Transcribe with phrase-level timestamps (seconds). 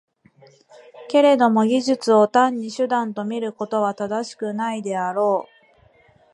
[1.09, 5.71] けれども技術を単に手段と見ることは正しくないであろう。